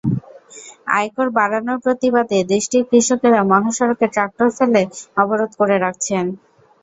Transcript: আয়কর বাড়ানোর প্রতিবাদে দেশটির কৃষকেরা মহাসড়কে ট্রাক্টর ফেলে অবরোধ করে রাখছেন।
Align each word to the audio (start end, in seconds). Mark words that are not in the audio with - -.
আয়কর 0.91 1.27
বাড়ানোর 1.37 1.77
প্রতিবাদে 1.85 2.37
দেশটির 2.51 2.83
কৃষকেরা 2.89 3.41
মহাসড়কে 3.51 4.05
ট্রাক্টর 4.13 4.49
ফেলে 4.57 4.81
অবরোধ 5.17 5.51
করে 5.59 5.75
রাখছেন। 5.79 6.25